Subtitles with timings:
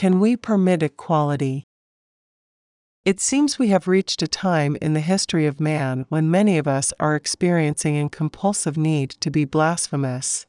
[0.00, 1.66] Can we permit equality?
[3.04, 6.66] It seems we have reached a time in the history of man when many of
[6.66, 10.46] us are experiencing a compulsive need to be blasphemous.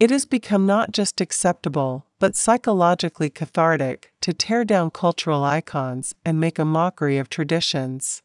[0.00, 6.40] It has become not just acceptable, but psychologically cathartic to tear down cultural icons and
[6.40, 8.22] make a mockery of traditions.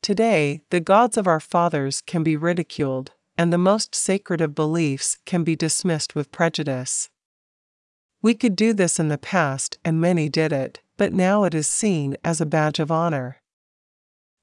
[0.00, 5.18] Today, the gods of our fathers can be ridiculed, and the most sacred of beliefs
[5.26, 7.10] can be dismissed with prejudice.
[8.22, 11.68] We could do this in the past, and many did it, but now it is
[11.68, 13.42] seen as a badge of honor.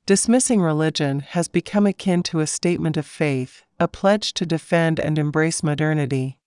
[0.05, 5.17] Dismissing religion has become akin to a statement of faith, a pledge to defend and
[5.17, 6.39] embrace modernity.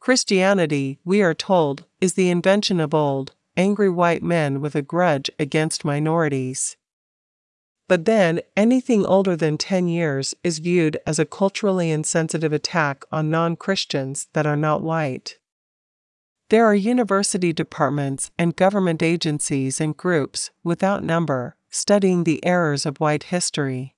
[0.00, 5.30] Christianity, we are told, is the invention of old, angry white men with a grudge
[5.38, 6.78] against minorities.
[7.88, 13.30] But then, anything older than 10 years is viewed as a culturally insensitive attack on
[13.30, 15.36] non Christians that are not white.
[16.52, 23.00] There are university departments and government agencies and groups, without number, studying the errors of
[23.00, 23.94] white history.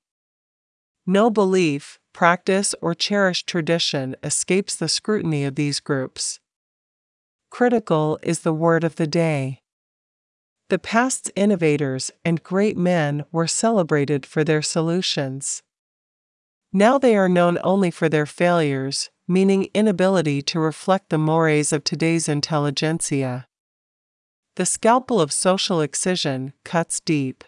[1.04, 6.38] No belief, practice, or cherished tradition escapes the scrutiny of these groups.
[7.50, 9.62] Critical is the word of the day.
[10.68, 15.64] The past's innovators and great men were celebrated for their solutions.
[16.76, 21.84] Now they are known only for their failures, meaning inability to reflect the mores of
[21.84, 23.46] today's intelligentsia.
[24.56, 27.44] The scalpel of social excision cuts deep.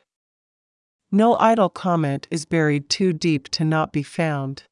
[1.11, 4.63] No idle comment is buried too deep to not be found.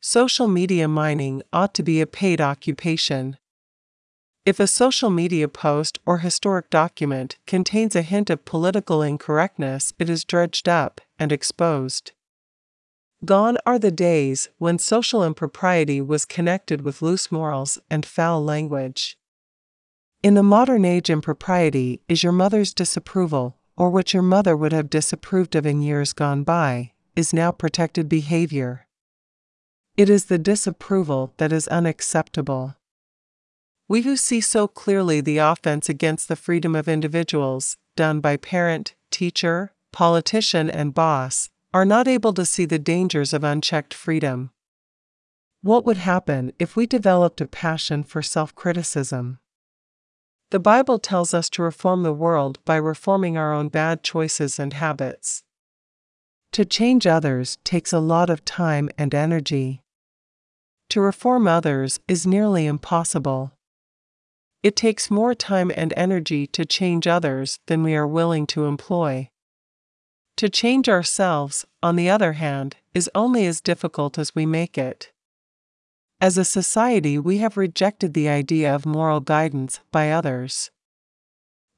[0.00, 3.36] Social media mining ought to be a paid occupation.
[4.46, 10.08] If a social media post or historic document contains a hint of political incorrectness, it
[10.08, 12.12] is dredged up and exposed.
[13.24, 19.16] Gone are the days when social impropriety was connected with loose morals and foul language.
[20.24, 24.90] In the modern age, impropriety is your mother's disapproval, or what your mother would have
[24.90, 28.88] disapproved of in years gone by, is now protected behavior.
[29.96, 32.74] It is the disapproval that is unacceptable.
[33.88, 38.94] We who see so clearly the offense against the freedom of individuals, done by parent,
[39.10, 44.50] teacher, politician, and boss, are not able to see the dangers of unchecked freedom.
[45.62, 49.38] What would happen if we developed a passion for self criticism?
[50.50, 54.74] The Bible tells us to reform the world by reforming our own bad choices and
[54.74, 55.44] habits.
[56.52, 59.82] To change others takes a lot of time and energy.
[60.90, 63.52] To reform others is nearly impossible.
[64.62, 69.30] It takes more time and energy to change others than we are willing to employ.
[70.36, 75.12] To change ourselves, on the other hand, is only as difficult as we make it.
[76.20, 80.70] As a society, we have rejected the idea of moral guidance by others.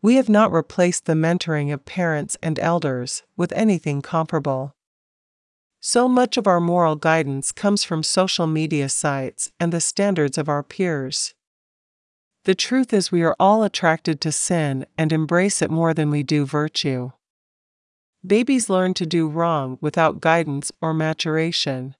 [0.02, 4.74] We have not replaced the mentoring of parents and elders with anything comparable.
[5.80, 10.48] So much of our moral guidance comes from social media sites and the standards of
[10.48, 11.34] our peers.
[12.44, 16.22] The truth is, we are all attracted to sin and embrace it more than we
[16.22, 17.12] do virtue.
[18.26, 21.94] Babies learn to do wrong without guidance or maturation.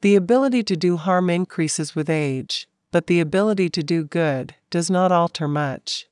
[0.00, 4.88] The ability to do harm increases with age, but the ability to do good does
[4.88, 6.06] not alter much.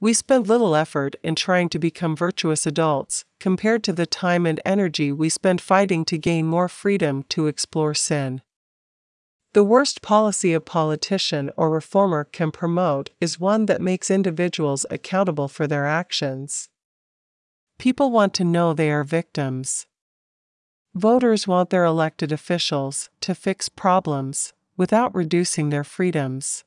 [0.00, 4.60] We spend little effort in trying to become virtuous adults compared to the time and
[4.64, 8.42] energy we spend fighting to gain more freedom to explore sin.
[9.52, 15.46] The worst policy a politician or reformer can promote is one that makes individuals accountable
[15.46, 16.68] for their actions.
[17.82, 19.88] People want to know they are victims.
[20.94, 26.62] Voters want their elected officials to fix problems without reducing their freedoms.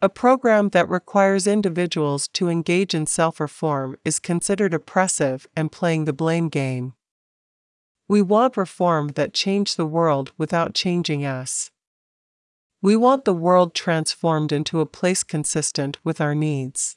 [0.00, 6.06] A program that requires individuals to engage in self reform is considered oppressive and playing
[6.06, 6.94] the blame game.
[8.08, 11.70] We want reform that change the world without changing us.
[12.80, 16.96] We want the world transformed into a place consistent with our needs.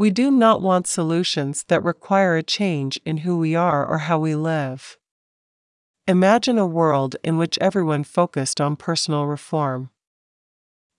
[0.00, 4.18] We do not want solutions that require a change in who we are or how
[4.18, 4.96] we live.
[6.08, 9.90] Imagine a world in which everyone focused on personal reform.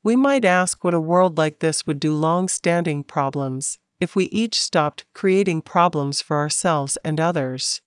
[0.04, 4.26] We might ask what a world like this would do long standing problems if we
[4.26, 7.82] each stopped creating problems for ourselves and others.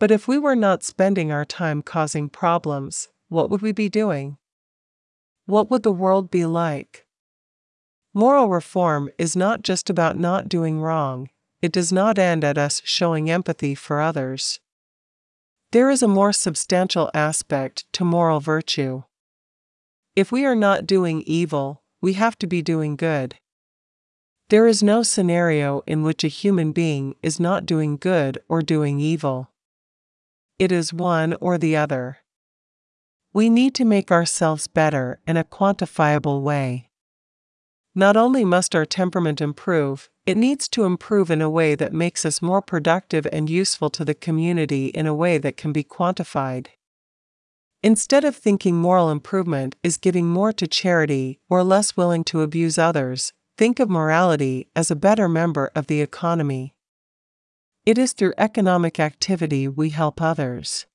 [0.00, 4.38] But if we were not spending our time causing problems, what would we be doing?
[5.46, 7.06] What would the world be like?
[8.12, 11.28] Moral reform is not just about not doing wrong,
[11.62, 14.58] it does not end at us showing empathy for others.
[15.72, 19.04] There is a more substantial aspect to moral virtue.
[20.16, 23.36] If we are not doing evil, we have to be doing good.
[24.48, 28.98] There is no scenario in which a human being is not doing good or doing
[28.98, 29.52] evil.
[30.58, 32.18] It is one or the other.
[33.32, 36.89] We need to make ourselves better in a quantifiable way.
[37.94, 42.24] Not only must our temperament improve, it needs to improve in a way that makes
[42.24, 46.68] us more productive and useful to the community in a way that can be quantified.
[47.82, 52.78] Instead of thinking moral improvement is giving more to charity or less willing to abuse
[52.78, 56.74] others, think of morality as a better member of the economy.
[57.86, 60.86] It is through economic activity we help others.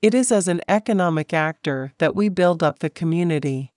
[0.00, 3.72] It is as an economic actor that we build up the community.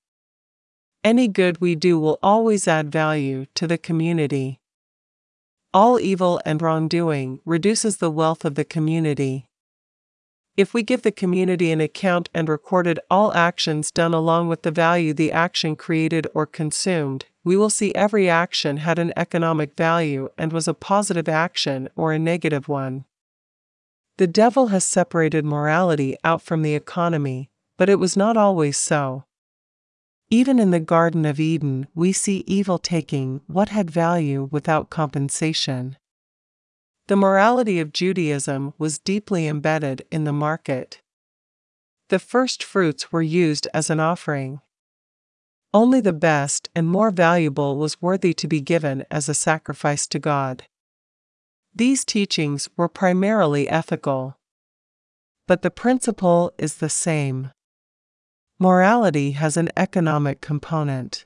[1.03, 4.59] Any good we do will always add value to the community.
[5.74, 9.45] All evil and wrongdoing reduces the wealth of the community.
[10.57, 14.69] If we give the community an account and recorded all actions done along with the
[14.69, 20.30] value the action created or consumed, we will see every action had an economic value
[20.38, 23.06] and was a positive action or a negative one.
[24.18, 29.24] The devil has separated morality out from the economy, but it was not always so.
[30.33, 35.97] Even in the Garden of Eden, we see evil taking what had value without compensation.
[37.07, 41.01] The morality of Judaism was deeply embedded in the market.
[42.07, 44.61] The first fruits were used as an offering.
[45.73, 50.19] Only the best and more valuable was worthy to be given as a sacrifice to
[50.19, 50.63] God.
[51.75, 54.37] These teachings were primarily ethical.
[55.45, 57.51] But the principle is the same.
[58.61, 61.25] Morality has an economic component.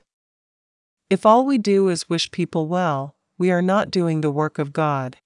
[1.10, 4.72] If all we do is wish people well, we are not doing the work of
[4.72, 5.18] God.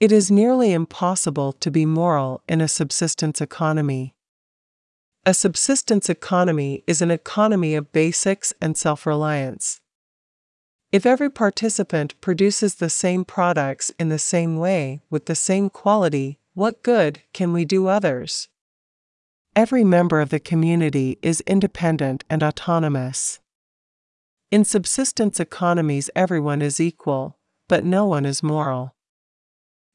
[0.00, 4.16] It is nearly impossible to be moral in a subsistence economy.
[5.24, 9.80] A subsistence economy is an economy of basics and self reliance.
[10.90, 16.40] If every participant produces the same products in the same way with the same quality,
[16.54, 18.48] what good can we do others?
[19.56, 23.40] Every member of the community is independent and autonomous.
[24.50, 28.94] In subsistence economies, everyone is equal, but no one is moral.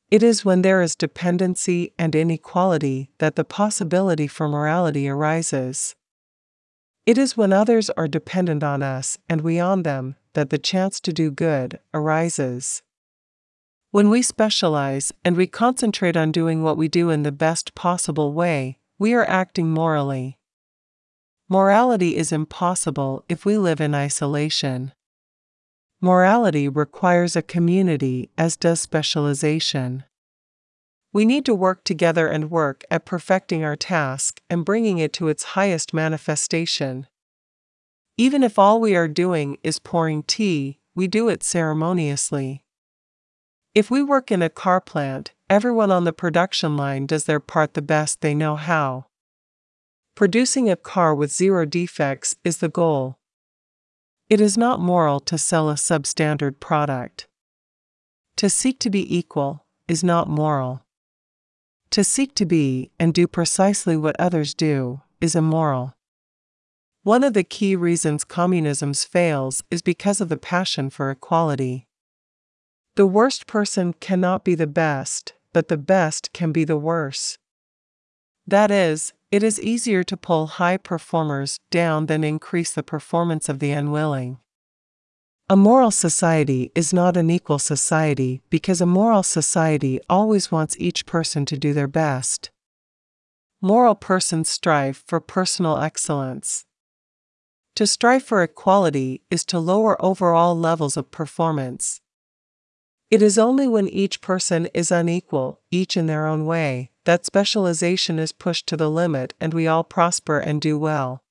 [0.09, 5.95] It is when there is dependency and inequality that the possibility for morality arises.
[7.05, 10.99] It is when others are dependent on us and we on them that the chance
[11.01, 12.81] to do good arises.
[13.91, 18.33] When we specialize and we concentrate on doing what we do in the best possible
[18.33, 20.37] way, we are acting morally.
[21.49, 24.93] Morality is impossible if we live in isolation.
[25.99, 30.03] Morality requires a community, as does specialization.
[31.11, 35.29] We need to work together and work at perfecting our task and bringing it to
[35.29, 37.07] its highest manifestation.
[38.17, 42.65] Even if all we are doing is pouring tea, we do it ceremoniously.
[43.73, 47.73] If we work in a car plant, everyone on the production line does their part
[47.73, 49.05] the best they know how.
[50.15, 53.17] Producing a car with zero defects is the goal.
[54.29, 57.27] It is not moral to sell a substandard product.
[58.37, 60.85] To seek to be equal is not moral.
[61.89, 65.93] To seek to be and do precisely what others do is immoral.
[67.03, 71.87] One of the key reasons communism fails is because of the passion for equality.
[72.95, 77.37] The worst person cannot be the best, but the best can be the worst.
[78.47, 83.59] That is, it is easier to pull high performers down than increase the performance of
[83.59, 84.39] the unwilling.
[85.49, 91.05] A moral society is not an equal society because a moral society always wants each
[91.05, 92.51] person to do their best.
[93.61, 96.65] Moral persons strive for personal excellence.
[97.75, 102.01] To strive for equality is to lower overall levels of performance.
[103.11, 108.17] It is only when each person is unequal, each in their own way, that specialization
[108.17, 111.21] is pushed to the limit and we all prosper and do well.